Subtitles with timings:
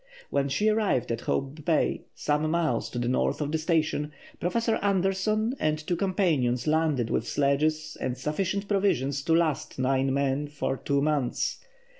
[0.31, 4.77] When she arrived at Hope Bay, some miles to the north of the station, Professor
[4.81, 10.75] Andersson and two companions landed with sledges and sufficient provisions to last nine men for
[10.75, 11.59] two months.